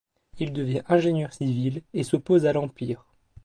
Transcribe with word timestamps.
Il 0.39 0.51
devient 0.51 0.81
ingénieur 0.89 1.31
civil 1.31 1.83
et 1.93 2.01
s'oppose 2.01 2.47
à 2.47 2.53
l'Empire. 2.53 3.05